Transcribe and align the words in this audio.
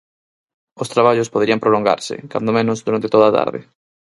Os 0.81 0.91
traballos 0.93 1.31
poderían 1.33 1.63
prolongarse, 1.63 2.15
cando 2.31 2.55
menos, 2.57 2.83
durante 2.85 3.11
toda 3.13 3.25
a 3.27 3.35
tarde. 3.39 3.59